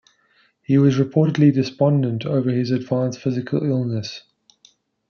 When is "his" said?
2.49-2.71